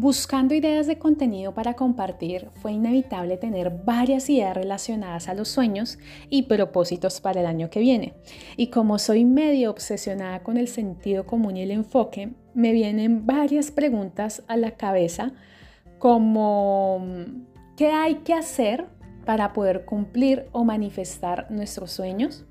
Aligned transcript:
Buscando 0.00 0.54
ideas 0.54 0.86
de 0.86 0.96
contenido 0.96 1.52
para 1.54 1.74
compartir, 1.74 2.50
fue 2.62 2.70
inevitable 2.70 3.36
tener 3.36 3.82
varias 3.84 4.30
ideas 4.30 4.54
relacionadas 4.54 5.28
a 5.28 5.34
los 5.34 5.48
sueños 5.48 5.98
y 6.30 6.42
propósitos 6.42 7.20
para 7.20 7.40
el 7.40 7.46
año 7.46 7.68
que 7.68 7.80
viene. 7.80 8.14
Y 8.56 8.68
como 8.68 9.00
soy 9.00 9.24
medio 9.24 9.72
obsesionada 9.72 10.44
con 10.44 10.56
el 10.56 10.68
sentido 10.68 11.26
común 11.26 11.56
y 11.56 11.62
el 11.62 11.72
enfoque, 11.72 12.30
me 12.54 12.70
vienen 12.70 13.26
varias 13.26 13.72
preguntas 13.72 14.44
a 14.46 14.56
la 14.56 14.70
cabeza 14.70 15.32
como 15.98 17.04
¿qué 17.76 17.88
hay 17.90 18.18
que 18.18 18.34
hacer 18.34 18.86
para 19.26 19.52
poder 19.52 19.84
cumplir 19.84 20.46
o 20.52 20.62
manifestar 20.62 21.50
nuestros 21.50 21.90
sueños? 21.90 22.46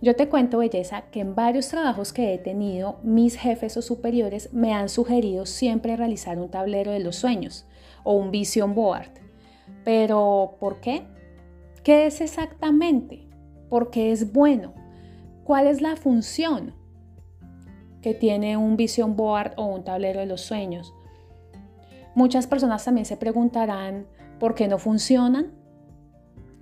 Yo 0.00 0.14
te 0.14 0.28
cuento, 0.28 0.58
belleza, 0.58 1.02
que 1.10 1.20
en 1.20 1.34
varios 1.34 1.68
trabajos 1.68 2.12
que 2.12 2.32
he 2.32 2.38
tenido, 2.38 3.00
mis 3.02 3.36
jefes 3.36 3.76
o 3.76 3.82
superiores 3.82 4.52
me 4.52 4.72
han 4.72 4.88
sugerido 4.88 5.44
siempre 5.44 5.96
realizar 5.96 6.38
un 6.38 6.50
tablero 6.50 6.92
de 6.92 7.00
los 7.00 7.16
sueños 7.16 7.66
o 8.04 8.12
un 8.12 8.30
vision 8.30 8.76
board. 8.76 9.10
Pero, 9.84 10.56
¿por 10.60 10.80
qué? 10.80 11.02
¿Qué 11.82 12.06
es 12.06 12.20
exactamente? 12.20 13.26
¿Por 13.68 13.90
qué 13.90 14.12
es 14.12 14.32
bueno? 14.32 14.72
¿Cuál 15.42 15.66
es 15.66 15.80
la 15.80 15.96
función 15.96 16.74
que 18.00 18.14
tiene 18.14 18.56
un 18.56 18.76
vision 18.76 19.16
board 19.16 19.54
o 19.56 19.64
un 19.64 19.82
tablero 19.82 20.20
de 20.20 20.26
los 20.26 20.42
sueños? 20.42 20.94
Muchas 22.14 22.46
personas 22.46 22.84
también 22.84 23.04
se 23.04 23.16
preguntarán, 23.16 24.06
¿por 24.38 24.54
qué 24.54 24.68
no 24.68 24.78
funcionan? 24.78 25.57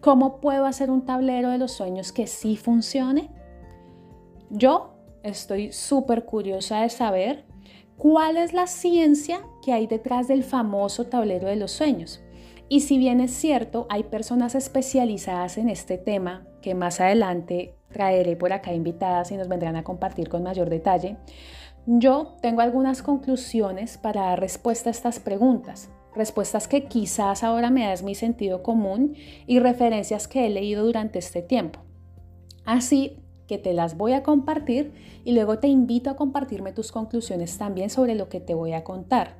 ¿Cómo 0.07 0.41
puedo 0.41 0.67
hacer 0.67 0.89
un 0.89 1.05
tablero 1.05 1.51
de 1.51 1.59
los 1.59 1.73
sueños 1.73 2.13
que 2.13 2.29
sí 2.29 2.57
funcione? 2.57 3.29
Yo 4.51 4.95
estoy 5.25 5.73
súper 5.73 6.25
curiosa 6.25 6.83
de 6.83 6.91
saber 6.91 7.45
cuál 7.99 8.37
es 8.37 8.53
la 8.53 8.69
ciencia 8.69 9.41
que 9.65 9.73
hay 9.73 9.89
detrás 9.89 10.29
del 10.29 10.45
famoso 10.45 11.07
tablero 11.07 11.49
de 11.49 11.57
los 11.57 11.73
sueños. 11.73 12.23
Y 12.69 12.83
si 12.83 12.99
bien 12.99 13.21
es 13.21 13.33
cierto, 13.33 13.89
hay 13.91 14.05
personas 14.05 14.55
especializadas 14.55 15.59
en 15.59 15.69
este 15.69 15.99
tema 15.99 16.47
que 16.63 16.77
más 16.77 17.01
adelante 17.01 17.75
traeré 17.91 18.37
por 18.37 18.53
acá 18.53 18.73
invitadas 18.73 19.33
y 19.33 19.37
nos 19.37 19.49
vendrán 19.49 19.75
a 19.75 19.83
compartir 19.83 20.29
con 20.29 20.45
mayor 20.45 20.71
detalle, 20.71 21.17
yo 21.87 22.37
tengo 22.41 22.61
algunas 22.61 23.03
conclusiones 23.03 23.99
para 23.99 24.21
dar 24.21 24.39
respuesta 24.39 24.89
a 24.89 24.93
estas 24.93 25.19
preguntas 25.19 25.91
respuestas 26.17 26.67
que 26.69 26.85
quizás 26.85 27.43
ahora 27.43 27.71
me 27.71 27.87
das 27.87 28.03
mi 28.03 28.15
sentido 28.15 28.63
común 28.63 29.15
y 29.47 29.59
referencias 29.59 30.29
que 30.29 30.47
he 30.47 30.51
leído 30.51 30.85
durante 30.85 31.19
este 31.19 31.43
tiempo. 31.43 31.81
Así 32.65 33.19
que 33.47 33.59
te 33.59 33.73
las 33.73 33.97
voy 33.97 34.13
a 34.13 34.23
compartir 34.23 34.93
y 35.25 35.33
luego 35.33 35.59
te 35.59 35.69
invito 35.69 36.11
a 36.11 36.17
compartirme 36.17 36.73
tus 36.73 36.91
conclusiones 36.91 37.57
también 37.59 37.91
sobre 37.91 38.15
lo 38.15 38.29
que 38.29 38.41
te 38.41 38.55
voy 38.55 38.73
a 38.73 38.85
contar. 38.85 39.37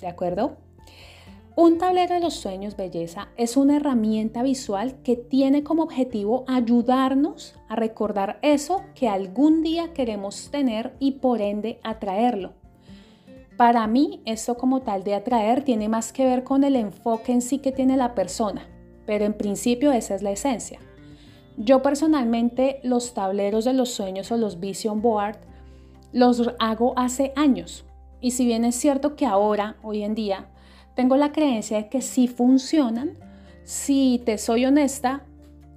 ¿De 0.00 0.06
acuerdo? 0.06 0.56
Un 1.54 1.78
tablero 1.78 2.14
de 2.14 2.20
los 2.20 2.34
sueños, 2.34 2.76
belleza, 2.76 3.28
es 3.38 3.56
una 3.56 3.76
herramienta 3.76 4.42
visual 4.42 5.00
que 5.02 5.16
tiene 5.16 5.62
como 5.62 5.84
objetivo 5.84 6.44
ayudarnos 6.46 7.54
a 7.68 7.76
recordar 7.76 8.38
eso 8.42 8.82
que 8.94 9.08
algún 9.08 9.62
día 9.62 9.94
queremos 9.94 10.50
tener 10.50 10.94
y 10.98 11.12
por 11.12 11.40
ende 11.40 11.80
atraerlo. 11.82 12.52
Para 13.56 13.86
mí, 13.86 14.20
esto 14.26 14.56
como 14.56 14.82
tal 14.82 15.02
de 15.02 15.14
atraer 15.14 15.64
tiene 15.64 15.88
más 15.88 16.12
que 16.12 16.26
ver 16.26 16.44
con 16.44 16.62
el 16.62 16.76
enfoque 16.76 17.32
en 17.32 17.40
sí 17.40 17.58
que 17.58 17.72
tiene 17.72 17.96
la 17.96 18.14
persona, 18.14 18.68
pero 19.06 19.24
en 19.24 19.32
principio 19.32 19.92
esa 19.92 20.14
es 20.14 20.22
la 20.22 20.30
esencia. 20.30 20.78
Yo 21.56 21.80
personalmente 21.80 22.80
los 22.82 23.14
tableros 23.14 23.64
de 23.64 23.72
los 23.72 23.90
sueños 23.90 24.30
o 24.30 24.36
los 24.36 24.60
vision 24.60 25.00
board 25.00 25.38
los 26.12 26.50
hago 26.58 26.92
hace 26.98 27.32
años. 27.34 27.86
Y 28.20 28.32
si 28.32 28.44
bien 28.44 28.64
es 28.66 28.74
cierto 28.74 29.16
que 29.16 29.24
ahora, 29.24 29.76
hoy 29.82 30.02
en 30.02 30.14
día, 30.14 30.48
tengo 30.94 31.16
la 31.16 31.32
creencia 31.32 31.78
de 31.78 31.88
que 31.88 32.02
sí 32.02 32.28
funcionan, 32.28 33.18
si 33.64 34.20
te 34.24 34.36
soy 34.36 34.66
honesta, 34.66 35.24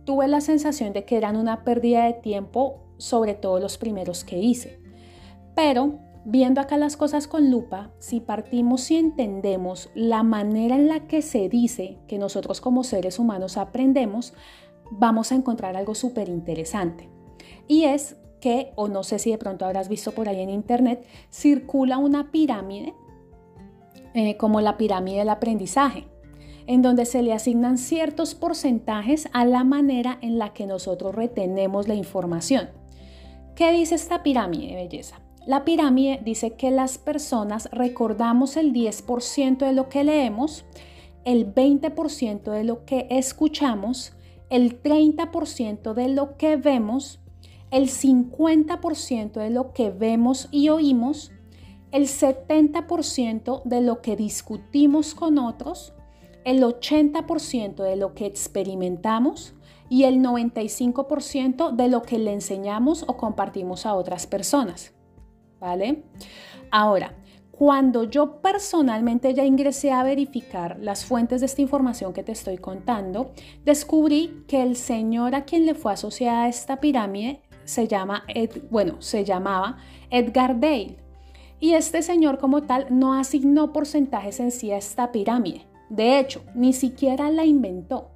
tuve 0.04 0.28
la 0.28 0.42
sensación 0.42 0.92
de 0.92 1.06
que 1.06 1.16
eran 1.16 1.38
una 1.38 1.64
pérdida 1.64 2.06
de 2.06 2.14
tiempo, 2.14 2.82
sobre 2.98 3.36
todo 3.36 3.60
los 3.60 3.78
primeros 3.78 4.26
que 4.26 4.38
hice. 4.38 4.80
Pero 5.56 6.00
Viendo 6.26 6.60
acá 6.60 6.78
las 6.78 6.98
cosas 6.98 7.28
con 7.28 7.50
lupa, 7.50 7.92
si 8.00 8.20
partimos 8.20 8.92
y 8.92 8.98
entendemos 8.98 9.90
la 9.96 10.22
manera 10.22 10.76
en 10.76 10.88
la 10.88 11.08
que 11.08 11.22
se 11.22 11.48
dice 11.48 11.98
que 12.08 12.18
nosotros 12.18 12.60
como 12.60 12.84
seres 12.84 13.20
humanos 13.20 13.58
aprendemos, 13.58 14.34
vamos 14.92 15.32
a 15.32 15.36
encontrar 15.36 15.78
algo 15.78 15.96
súper 15.96 16.28
interesante. 16.28 17.10
Y 17.68 17.86
es 17.86 18.18
que, 18.42 18.74
o 18.76 18.88
no 18.88 19.04
sé 19.04 19.20
si 19.20 19.32
de 19.32 19.38
pronto 19.38 19.66
habrás 19.66 19.88
visto 19.88 20.12
por 20.12 20.28
ahí 20.28 20.42
en 20.42 20.50
internet, 20.50 21.06
circula 21.30 21.98
una 21.98 22.32
pirámide 22.32 22.94
eh, 24.14 24.38
como 24.38 24.60
la 24.60 24.78
pirámide 24.78 25.20
del 25.20 25.30
aprendizaje, 25.30 26.08
en 26.68 26.82
donde 26.82 27.06
se 27.06 27.22
le 27.22 27.34
asignan 27.34 27.78
ciertos 27.78 28.36
porcentajes 28.36 29.30
a 29.34 29.46
la 29.46 29.64
manera 29.64 30.18
en 30.22 30.38
la 30.38 30.52
que 30.54 30.68
nosotros 30.68 31.16
retenemos 31.16 31.88
la 31.88 31.96
información. 31.96 32.70
¿Qué 33.56 33.72
dice 33.72 33.96
esta 33.96 34.24
pirámide, 34.24 34.76
belleza? 34.76 35.20
La 35.50 35.66
pirámide 35.66 36.22
dice 36.24 36.52
que 36.52 36.70
las 36.70 37.00
personas 37.00 37.70
recordamos 37.72 38.56
el 38.56 38.72
10% 38.72 39.66
de 39.66 39.74
lo 39.74 39.90
que 39.90 40.04
leemos, 40.04 40.64
el 41.26 41.52
20% 41.52 42.52
de 42.52 42.64
lo 42.64 42.86
que 42.86 43.08
escuchamos, 43.10 44.14
el 44.52 44.80
30% 44.84 45.96
de 45.96 46.10
lo 46.10 46.38
que 46.38 46.56
vemos, 46.56 47.20
el 47.72 47.90
50% 47.90 49.40
de 49.40 49.50
lo 49.50 49.74
que 49.74 49.90
vemos 49.90 50.50
y 50.52 50.70
oímos, 50.70 51.32
el 51.92 52.04
70% 52.04 53.64
de 53.64 53.82
lo 53.82 54.04
que 54.04 54.16
discutimos 54.16 55.16
con 55.16 55.40
otros, 55.40 55.94
el 56.46 56.62
80% 56.62 57.82
de 57.82 57.96
lo 57.96 58.14
que 58.14 58.28
experimentamos 58.28 59.56
y 59.90 60.04
el 60.04 60.20
95% 60.20 61.72
de 61.72 61.88
lo 61.88 62.04
que 62.04 62.20
le 62.20 62.34
enseñamos 62.34 63.04
o 63.08 63.18
compartimos 63.18 63.88
a 63.88 63.96
otras 63.96 64.28
personas. 64.28 64.94
¿Vale? 65.60 66.04
Ahora, 66.72 67.14
cuando 67.52 68.06
yo 68.06 68.42
personalmente 68.42 69.34
ya 69.34 69.44
ingresé 69.44 69.92
a 69.92 70.04
verificar 70.04 70.78
las 70.80 71.04
fuentes 71.04 71.42
de 71.42 71.48
esta 71.48 71.62
información 71.62 72.14
que 72.14 72.24
te 72.24 72.32
estoy 72.32 72.58
contando, 72.58 73.32
descubrí 73.66 74.46
que 74.48 74.62
el 74.62 74.78
señor 74.78 75.36
a 75.36 75.44
quien 75.44 75.66
le 75.66 75.76
fue 75.76 75.92
asociada 75.92 76.48
esta 76.48 76.80
pirámide 76.80 77.42
se 77.66 77.88
llama, 77.88 78.24
bueno, 78.72 79.02
se 79.02 79.26
llamaba 79.26 79.78
Edgar 80.10 80.60
Dale. 80.60 80.98
Y 81.60 81.74
este 81.74 82.02
señor 82.02 82.38
como 82.38 82.64
tal 82.64 82.88
no 82.90 83.14
asignó 83.14 83.74
porcentajes 83.74 84.40
en 84.40 84.52
sí 84.52 84.72
a 84.72 84.78
esta 84.78 85.12
pirámide. 85.12 85.68
De 85.90 86.18
hecho, 86.18 86.42
ni 86.56 86.72
siquiera 86.72 87.30
la 87.30 87.44
inventó. 87.44 88.12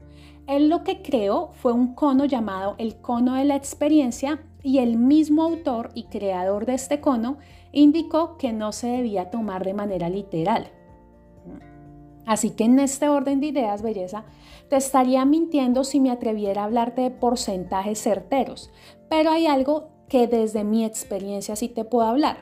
Él 0.47 0.69
lo 0.69 0.83
que 0.83 1.01
creó 1.01 1.51
fue 1.53 1.73
un 1.73 1.95
cono 1.95 2.23
llamado 2.23 2.75
el 2.77 2.95
cono 2.95 3.35
de 3.35 3.43
la 3.43 3.57
experiencia 3.57 4.39
y 4.63 4.79
el 4.79 4.97
mismo 4.97 5.43
autor 5.43 5.91
y 5.93 6.05
creador 6.05 6.65
de 6.65 6.73
este 6.73 7.01
cono 7.01 7.37
indicó 7.71 8.37
que 8.37 8.53
no 8.53 8.71
se 8.71 8.87
debía 8.87 9.29
tomar 9.29 9.65
de 9.65 9.73
manera 9.73 10.09
literal. 10.09 10.71
Así 12.25 12.51
que 12.51 12.63
en 12.63 12.79
este 12.79 13.09
orden 13.09 13.41
de 13.41 13.47
ideas, 13.47 13.81
belleza, 13.81 14.23
te 14.69 14.77
estaría 14.77 15.25
mintiendo 15.25 15.83
si 15.83 15.99
me 15.99 16.09
atreviera 16.09 16.61
a 16.61 16.65
hablarte 16.65 17.01
de 17.01 17.11
porcentajes 17.11 18.01
certeros, 18.01 18.71
pero 19.09 19.31
hay 19.31 19.45
algo 19.45 19.89
que 20.07 20.27
desde 20.27 20.63
mi 20.63 20.85
experiencia 20.85 21.55
sí 21.55 21.67
te 21.67 21.83
puedo 21.83 22.07
hablar. 22.07 22.37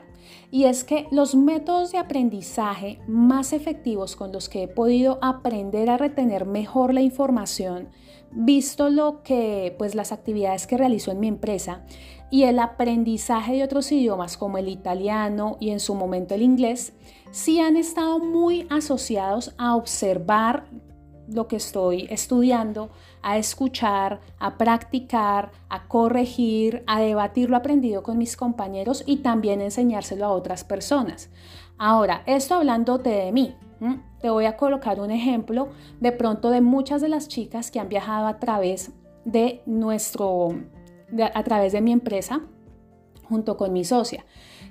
Y 0.52 0.64
es 0.64 0.84
que 0.84 1.08
los 1.10 1.34
métodos 1.34 1.90
de 1.90 1.98
aprendizaje 1.98 3.00
más 3.08 3.52
efectivos 3.52 4.14
con 4.14 4.30
los 4.30 4.48
que 4.48 4.64
he 4.64 4.68
podido 4.68 5.18
aprender 5.20 5.90
a 5.90 5.96
retener 5.96 6.46
mejor 6.46 6.94
la 6.94 7.00
información 7.00 7.88
visto 8.32 8.90
lo 8.90 9.22
que, 9.22 9.74
pues 9.78 9.94
las 9.94 10.12
actividades 10.12 10.66
que 10.66 10.76
realizó 10.76 11.12
en 11.12 11.20
mi 11.20 11.28
empresa 11.28 11.82
y 12.30 12.44
el 12.44 12.58
aprendizaje 12.58 13.52
de 13.52 13.64
otros 13.64 13.92
idiomas 13.92 14.36
como 14.36 14.58
el 14.58 14.68
italiano 14.68 15.56
y 15.60 15.70
en 15.70 15.80
su 15.80 15.94
momento 15.94 16.34
el 16.34 16.42
inglés, 16.42 16.94
sí 17.30 17.60
han 17.60 17.76
estado 17.76 18.18
muy 18.18 18.66
asociados 18.70 19.54
a 19.58 19.76
observar 19.76 20.64
lo 21.28 21.46
que 21.46 21.56
estoy 21.56 22.06
estudiando, 22.10 22.90
a 23.22 23.38
escuchar, 23.38 24.20
a 24.38 24.58
practicar, 24.58 25.52
a 25.68 25.86
corregir, 25.88 26.82
a 26.86 27.00
debatir 27.00 27.50
lo 27.50 27.56
aprendido 27.56 28.02
con 28.02 28.18
mis 28.18 28.36
compañeros 28.36 29.02
y 29.06 29.18
también 29.18 29.60
enseñárselo 29.60 30.26
a 30.26 30.32
otras 30.32 30.64
personas. 30.64 31.30
Ahora, 31.78 32.22
esto 32.26 32.54
hablándote 32.54 33.10
de 33.10 33.32
mí, 33.32 33.54
te 34.20 34.30
voy 34.30 34.44
a 34.44 34.56
colocar 34.56 35.00
un 35.00 35.10
ejemplo 35.10 35.68
de 36.00 36.12
pronto 36.12 36.50
de 36.50 36.60
muchas 36.60 37.02
de 37.02 37.08
las 37.08 37.28
chicas 37.28 37.70
que 37.70 37.80
han 37.80 37.88
viajado 37.88 38.26
a 38.26 38.38
través 38.38 38.92
de 39.24 39.62
nuestro, 39.66 40.50
a 41.34 41.44
través 41.44 41.72
de 41.72 41.80
mi 41.80 41.92
empresa 41.92 42.42
junto 43.28 43.56
con 43.56 43.72
mi 43.72 43.84
socia. 43.84 44.24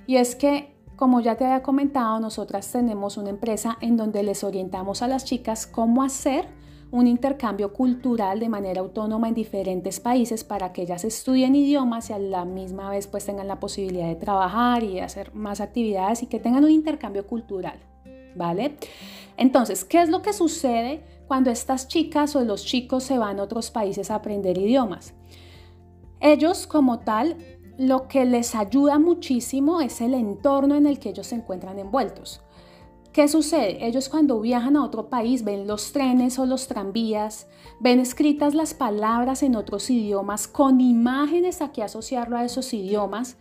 Y 0.06 0.16
es 0.16 0.34
que, 0.34 0.74
como 0.96 1.20
ya 1.20 1.36
te 1.36 1.44
había 1.44 1.62
comentado, 1.62 2.20
nosotras 2.20 2.70
tenemos 2.70 3.16
una 3.16 3.30
empresa 3.30 3.76
en 3.80 3.96
donde 3.96 4.22
les 4.22 4.44
orientamos 4.44 5.02
a 5.02 5.08
las 5.08 5.24
chicas 5.24 5.66
cómo 5.66 6.02
hacer 6.02 6.46
un 6.92 7.06
intercambio 7.06 7.72
cultural 7.72 8.38
de 8.38 8.50
manera 8.50 8.82
autónoma 8.82 9.28
en 9.28 9.34
diferentes 9.34 9.98
países 9.98 10.44
para 10.44 10.72
que 10.72 10.82
ellas 10.82 11.04
estudien 11.04 11.54
idiomas 11.54 12.10
y 12.10 12.12
a 12.12 12.18
la 12.18 12.44
misma 12.44 12.90
vez 12.90 13.06
pues 13.06 13.24
tengan 13.24 13.48
la 13.48 13.58
posibilidad 13.58 14.06
de 14.06 14.14
trabajar 14.14 14.84
y 14.84 15.00
hacer 15.00 15.34
más 15.34 15.62
actividades 15.62 16.22
y 16.22 16.26
que 16.26 16.38
tengan 16.38 16.64
un 16.64 16.70
intercambio 16.70 17.26
cultural. 17.26 17.91
¿Vale? 18.34 18.76
Entonces, 19.36 19.84
¿qué 19.84 20.02
es 20.02 20.08
lo 20.08 20.22
que 20.22 20.32
sucede 20.32 21.02
cuando 21.26 21.50
estas 21.50 21.88
chicas 21.88 22.36
o 22.36 22.44
los 22.44 22.64
chicos 22.64 23.04
se 23.04 23.18
van 23.18 23.40
a 23.40 23.44
otros 23.44 23.70
países 23.70 24.10
a 24.10 24.16
aprender 24.16 24.58
idiomas? 24.58 25.14
Ellos 26.20 26.66
como 26.66 27.00
tal, 27.00 27.36
lo 27.78 28.06
que 28.06 28.24
les 28.24 28.54
ayuda 28.54 28.98
muchísimo 28.98 29.80
es 29.80 30.00
el 30.00 30.14
entorno 30.14 30.76
en 30.76 30.86
el 30.86 30.98
que 30.98 31.10
ellos 31.10 31.26
se 31.28 31.36
encuentran 31.36 31.78
envueltos. 31.78 32.40
¿Qué 33.12 33.28
sucede? 33.28 33.86
Ellos 33.86 34.08
cuando 34.08 34.40
viajan 34.40 34.76
a 34.76 34.84
otro 34.84 35.10
país 35.10 35.44
ven 35.44 35.66
los 35.66 35.92
trenes 35.92 36.38
o 36.38 36.46
los 36.46 36.66
tranvías, 36.66 37.46
ven 37.78 38.00
escritas 38.00 38.54
las 38.54 38.72
palabras 38.72 39.42
en 39.42 39.54
otros 39.54 39.90
idiomas 39.90 40.48
con 40.48 40.80
imágenes 40.80 41.60
a 41.60 41.72
que 41.72 41.82
asociarlo 41.82 42.38
a 42.38 42.44
esos 42.44 42.72
idiomas 42.72 43.36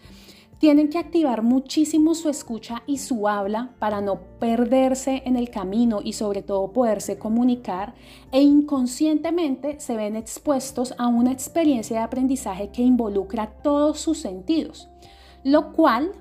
tienen 0.62 0.90
que 0.90 1.00
activar 1.00 1.42
muchísimo 1.42 2.14
su 2.14 2.30
escucha 2.30 2.84
y 2.86 3.00
su 3.00 3.28
habla 3.28 3.74
para 3.80 4.00
no 4.00 4.20
perderse 4.40 5.24
en 5.26 5.36
el 5.36 5.50
camino 5.50 6.02
y 6.04 6.14
sobre 6.14 6.44
todo 6.44 6.72
poderse 6.72 7.18
comunicar 7.18 7.96
e 8.32 8.44
inconscientemente 8.44 9.80
se 9.80 9.98
ven 9.98 10.16
expuestos 10.16 10.94
a 11.00 11.08
una 11.08 11.32
experiencia 11.32 11.98
de 11.98 12.04
aprendizaje 12.04 12.70
que 12.70 12.84
involucra 12.84 13.48
todos 13.64 14.00
sus 14.00 14.20
sentidos, 14.20 14.88
lo 15.44 15.74
cual 15.74 16.12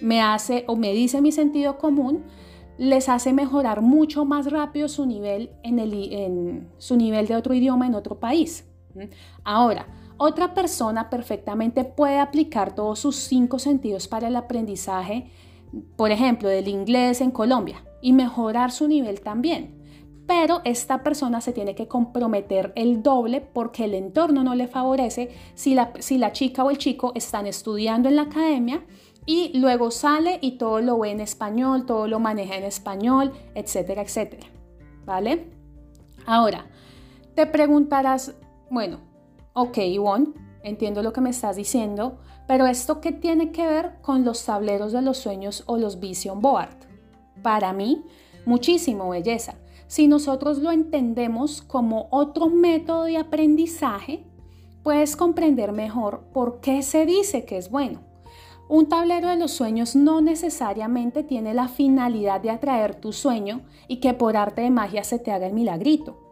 me 0.00 0.22
hace 0.22 0.62
o 0.68 0.76
me 0.76 0.92
dice 0.92 1.20
mi 1.20 1.32
sentido 1.32 1.76
común 1.76 2.22
les 2.78 3.08
hace 3.08 3.32
mejorar 3.32 3.82
mucho 3.82 4.24
más 4.24 4.48
rápido 4.48 4.86
su 4.88 5.06
nivel 5.06 5.50
en, 5.64 5.80
el, 5.80 6.68
su 6.78 6.96
nivel 6.96 7.26
de 7.26 7.34
otro 7.34 7.52
idioma 7.52 7.88
en 7.88 7.96
otro 7.96 8.20
país. 8.20 8.64
Ahora, 9.42 9.88
otra 10.16 10.54
persona 10.54 11.10
perfectamente 11.10 11.84
puede 11.84 12.18
aplicar 12.18 12.74
todos 12.74 12.98
sus 12.98 13.16
cinco 13.16 13.58
sentidos 13.58 14.08
para 14.08 14.28
el 14.28 14.36
aprendizaje, 14.36 15.30
por 15.96 16.10
ejemplo, 16.10 16.48
del 16.48 16.68
inglés 16.68 17.20
en 17.20 17.30
Colombia, 17.30 17.84
y 18.00 18.12
mejorar 18.12 18.70
su 18.70 18.86
nivel 18.86 19.20
también. 19.20 19.82
Pero 20.26 20.62
esta 20.64 21.02
persona 21.02 21.40
se 21.40 21.52
tiene 21.52 21.74
que 21.74 21.88
comprometer 21.88 22.72
el 22.76 23.02
doble 23.02 23.40
porque 23.40 23.84
el 23.84 23.94
entorno 23.94 24.42
no 24.42 24.54
le 24.54 24.68
favorece 24.68 25.30
si 25.54 25.74
la, 25.74 26.32
chica 26.32 26.64
o 26.64 26.70
el 26.70 26.78
chico 26.78 27.12
están 27.14 27.46
estudiando 27.46 28.08
en 28.08 28.16
la 28.16 28.22
academia 28.22 28.84
y 29.26 29.58
luego 29.58 29.90
sale 29.90 30.38
y 30.40 30.52
todo 30.52 30.80
lo 30.80 30.98
ve 30.98 31.10
en 31.10 31.20
español, 31.20 31.86
todo 31.86 32.08
lo 32.08 32.20
maneja 32.20 32.56
en 32.56 32.64
español, 32.64 33.32
etcétera, 33.54 34.02
etcétera. 34.02 34.46
¿Vale? 35.04 35.50
Ahora, 36.24 36.66
te 37.34 37.46
preguntarás, 37.46 38.34
bueno, 38.70 39.00
ok, 39.54 39.78
Ivonne, 39.78 40.32
entiendo 40.62 41.02
lo 41.02 41.12
que 41.12 41.20
me 41.20 41.30
estás 41.30 41.56
diciendo, 41.56 42.18
pero 42.46 42.66
¿esto 42.66 43.00
qué 43.00 43.12
tiene 43.12 43.52
que 43.52 43.66
ver 43.66 44.00
con 44.02 44.24
los 44.24 44.44
tableros 44.44 44.92
de 44.92 45.00
los 45.00 45.16
sueños 45.16 45.62
o 45.66 45.78
los 45.78 46.00
vision 46.00 46.40
board? 46.40 46.76
Para 47.42 47.72
mí, 47.72 48.04
muchísimo 48.44 49.08
belleza. 49.08 49.54
Si 49.86 50.08
nosotros 50.08 50.58
lo 50.58 50.72
entendemos 50.72 51.62
como 51.62 52.08
otro 52.10 52.48
método 52.48 53.04
de 53.04 53.16
aprendizaje, 53.16 54.24
puedes 54.82 55.16
comprender 55.16 55.72
mejor 55.72 56.24
por 56.32 56.60
qué 56.60 56.82
se 56.82 57.06
dice 57.06 57.44
que 57.44 57.56
es 57.56 57.70
bueno. 57.70 58.00
Un 58.68 58.88
tablero 58.88 59.28
de 59.28 59.36
los 59.36 59.52
sueños 59.52 59.94
no 59.94 60.20
necesariamente 60.20 61.22
tiene 61.22 61.54
la 61.54 61.68
finalidad 61.68 62.40
de 62.40 62.50
atraer 62.50 62.94
tu 62.94 63.12
sueño 63.12 63.62
y 63.88 63.98
que 63.98 64.14
por 64.14 64.36
arte 64.36 64.62
de 64.62 64.70
magia 64.70 65.04
se 65.04 65.18
te 65.18 65.30
haga 65.30 65.46
el 65.46 65.52
milagrito. 65.52 66.23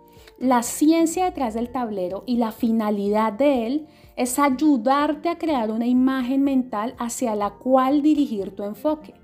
La 0.42 0.64
ciencia 0.64 1.26
detrás 1.26 1.54
del 1.54 1.70
tablero 1.70 2.24
y 2.26 2.36
la 2.36 2.50
finalidad 2.50 3.32
de 3.32 3.64
él 3.64 3.86
es 4.16 4.40
ayudarte 4.40 5.28
a 5.28 5.38
crear 5.38 5.70
una 5.70 5.86
imagen 5.86 6.42
mental 6.42 6.96
hacia 6.98 7.36
la 7.36 7.50
cual 7.50 8.02
dirigir 8.02 8.56
tu 8.56 8.64
enfoque, 8.64 9.14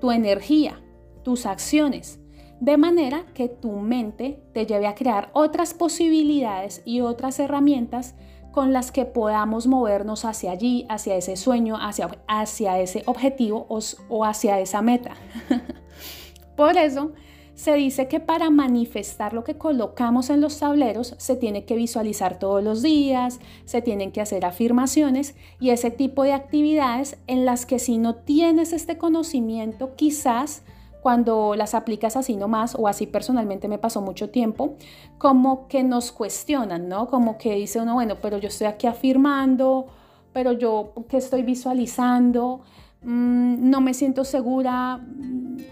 tu 0.00 0.12
energía, 0.12 0.80
tus 1.24 1.46
acciones, 1.46 2.20
de 2.60 2.76
manera 2.76 3.26
que 3.34 3.48
tu 3.48 3.72
mente 3.72 4.40
te 4.54 4.66
lleve 4.66 4.86
a 4.86 4.94
crear 4.94 5.30
otras 5.32 5.74
posibilidades 5.74 6.80
y 6.84 7.00
otras 7.00 7.40
herramientas 7.40 8.14
con 8.52 8.72
las 8.72 8.92
que 8.92 9.04
podamos 9.04 9.66
movernos 9.66 10.24
hacia 10.24 10.52
allí, 10.52 10.86
hacia 10.88 11.16
ese 11.16 11.34
sueño, 11.34 11.76
hacia, 11.80 12.78
ese 12.78 13.02
objetivo 13.06 13.66
o 13.68 14.24
hacia 14.24 14.60
esa 14.60 14.80
meta. 14.80 15.16
Por 16.56 16.76
eso, 16.76 17.14
se 17.58 17.74
dice 17.74 18.06
que 18.06 18.20
para 18.20 18.50
manifestar 18.50 19.34
lo 19.34 19.42
que 19.42 19.58
colocamos 19.58 20.30
en 20.30 20.40
los 20.40 20.60
tableros 20.60 21.16
se 21.18 21.34
tiene 21.34 21.64
que 21.64 21.74
visualizar 21.74 22.38
todos 22.38 22.62
los 22.62 22.82
días, 22.82 23.40
se 23.64 23.82
tienen 23.82 24.12
que 24.12 24.20
hacer 24.20 24.44
afirmaciones 24.44 25.34
y 25.58 25.70
ese 25.70 25.90
tipo 25.90 26.22
de 26.22 26.34
actividades 26.34 27.18
en 27.26 27.44
las 27.44 27.66
que 27.66 27.80
si 27.80 27.98
no 27.98 28.14
tienes 28.14 28.72
este 28.72 28.96
conocimiento, 28.96 29.96
quizás 29.96 30.62
cuando 31.02 31.56
las 31.56 31.74
aplicas 31.74 32.14
así 32.14 32.36
nomás, 32.36 32.76
o 32.78 32.86
así 32.86 33.08
personalmente 33.08 33.66
me 33.66 33.78
pasó 33.78 34.00
mucho 34.02 34.30
tiempo, 34.30 34.76
como 35.18 35.66
que 35.66 35.82
nos 35.82 36.12
cuestionan, 36.12 36.88
¿no? 36.88 37.08
Como 37.08 37.38
que 37.38 37.56
dice 37.56 37.80
uno, 37.80 37.94
bueno, 37.94 38.18
pero 38.22 38.38
yo 38.38 38.46
estoy 38.46 38.68
aquí 38.68 38.86
afirmando, 38.86 39.88
pero 40.32 40.52
yo, 40.52 40.92
¿qué 41.08 41.16
estoy 41.16 41.42
visualizando? 41.42 42.60
Mm, 43.02 43.68
no 43.68 43.80
me 43.80 43.94
siento 43.94 44.24
segura, 44.24 45.00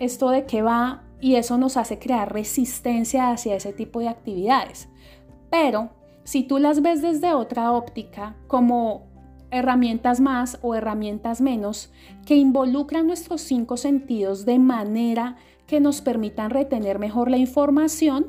esto 0.01 0.31
de 0.31 0.47
qué 0.47 0.63
va, 0.63 1.06
y 1.27 1.35
eso 1.35 1.59
nos 1.59 1.77
hace 1.77 1.99
crear 1.99 2.33
resistencia 2.33 3.33
hacia 3.33 3.57
ese 3.57 3.73
tipo 3.73 3.99
de 3.99 4.07
actividades. 4.07 4.89
Pero 5.51 5.91
si 6.23 6.45
tú 6.45 6.59
las 6.61 6.83
ves 6.83 7.03
desde 7.03 7.35
otra 7.35 7.73
óptica, 7.73 8.37
como 8.47 9.09
herramientas 9.51 10.21
más 10.21 10.61
o 10.63 10.77
herramientas 10.77 11.41
menos, 11.41 11.91
que 12.27 12.37
involucran 12.37 13.09
nuestros 13.09 13.41
cinco 13.41 13.77
sentidos 13.77 14.45
de 14.45 14.61
manera 14.61 15.35
que 15.67 15.81
nos 15.81 16.01
permitan 16.01 16.51
retener 16.51 17.01
mejor 17.01 17.29
la 17.29 17.39
información, 17.39 18.27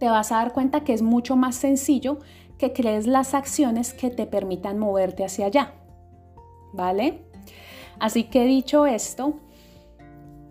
te 0.00 0.08
vas 0.08 0.32
a 0.32 0.38
dar 0.38 0.52
cuenta 0.52 0.82
que 0.82 0.94
es 0.94 1.02
mucho 1.02 1.36
más 1.36 1.54
sencillo 1.54 2.18
que 2.58 2.72
crees 2.72 3.06
las 3.06 3.32
acciones 3.32 3.94
que 3.94 4.10
te 4.10 4.26
permitan 4.26 4.76
moverte 4.76 5.24
hacia 5.24 5.46
allá. 5.46 5.74
¿Vale? 6.72 7.22
Así 8.00 8.24
que 8.24 8.44
dicho 8.44 8.86
esto, 8.86 9.36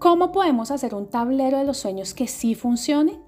¿Cómo 0.01 0.31
podemos 0.31 0.71
hacer 0.71 0.95
un 0.95 1.11
tablero 1.11 1.59
de 1.59 1.63
los 1.63 1.77
sueños 1.77 2.15
que 2.15 2.25
sí 2.25 2.55
funcione? 2.55 3.19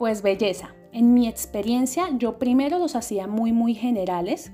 Pues 0.00 0.20
belleza. 0.20 0.74
En 0.90 1.14
mi 1.14 1.28
experiencia, 1.28 2.08
yo 2.18 2.40
primero 2.40 2.80
los 2.80 2.96
hacía 2.96 3.28
muy, 3.28 3.52
muy 3.52 3.76
generales, 3.76 4.50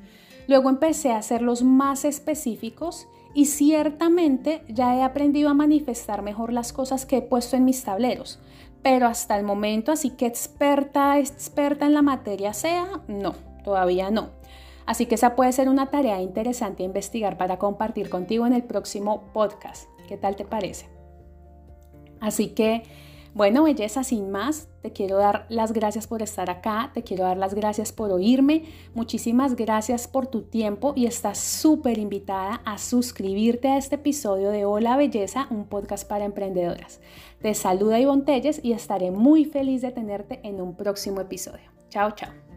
luego 0.46 0.68
empecé 0.68 1.10
a 1.10 1.16
hacerlos 1.16 1.62
más 1.62 2.04
específicos 2.04 3.08
y 3.32 3.46
ciertamente 3.46 4.62
ya 4.68 4.94
he 4.94 5.02
aprendido 5.02 5.48
a 5.48 5.54
manifestar 5.54 6.20
mejor 6.20 6.52
las 6.52 6.74
cosas 6.74 7.06
que 7.06 7.16
he 7.16 7.22
puesto 7.22 7.56
en 7.56 7.64
mis 7.64 7.82
tableros. 7.82 8.40
Pero 8.82 9.06
hasta 9.06 9.34
el 9.38 9.42
momento, 9.42 9.90
así 9.90 10.10
que 10.10 10.26
experta, 10.26 11.18
experta 11.18 11.86
en 11.86 11.94
la 11.94 12.02
materia 12.02 12.52
sea, 12.52 13.00
no, 13.08 13.32
todavía 13.64 14.10
no. 14.10 14.32
Así 14.84 15.06
que 15.06 15.14
esa 15.14 15.34
puede 15.34 15.52
ser 15.52 15.70
una 15.70 15.86
tarea 15.86 16.20
interesante 16.20 16.82
a 16.82 16.86
investigar 16.86 17.38
para 17.38 17.58
compartir 17.58 18.10
contigo 18.10 18.46
en 18.46 18.52
el 18.52 18.64
próximo 18.64 19.32
podcast. 19.32 19.88
¿Qué 20.06 20.18
tal 20.18 20.36
te 20.36 20.44
parece? 20.44 20.97
Así 22.20 22.48
que, 22.48 22.82
bueno, 23.34 23.64
belleza, 23.64 24.04
sin 24.04 24.30
más, 24.30 24.68
te 24.82 24.92
quiero 24.92 25.18
dar 25.18 25.46
las 25.48 25.72
gracias 25.72 26.06
por 26.06 26.22
estar 26.22 26.50
acá, 26.50 26.90
te 26.94 27.02
quiero 27.02 27.24
dar 27.24 27.36
las 27.36 27.54
gracias 27.54 27.92
por 27.92 28.10
oírme, 28.10 28.64
muchísimas 28.94 29.54
gracias 29.54 30.08
por 30.08 30.26
tu 30.26 30.42
tiempo 30.42 30.92
y 30.96 31.06
estás 31.06 31.38
súper 31.38 31.98
invitada 31.98 32.62
a 32.64 32.78
suscribirte 32.78 33.68
a 33.68 33.76
este 33.76 33.96
episodio 33.96 34.50
de 34.50 34.64
Hola 34.64 34.96
Belleza, 34.96 35.46
un 35.50 35.66
podcast 35.66 36.08
para 36.08 36.24
emprendedoras. 36.24 37.00
Te 37.40 37.54
saluda 37.54 38.00
Ivonne 38.00 38.22
Telles 38.22 38.60
y 38.62 38.72
estaré 38.72 39.10
muy 39.10 39.44
feliz 39.44 39.82
de 39.82 39.92
tenerte 39.92 40.40
en 40.42 40.60
un 40.60 40.74
próximo 40.74 41.20
episodio. 41.20 41.70
Chao, 41.90 42.10
chao. 42.12 42.47